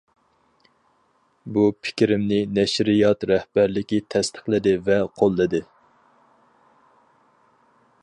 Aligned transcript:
بۇ 1.57 1.65
پىكرىمنى 1.87 2.39
نەشرىيات 2.59 3.27
رەھبەرلىكى 3.33 4.01
تەستىقلىدى 4.15 4.77
ۋە 4.91 5.01
قوللىدى. 5.21 5.65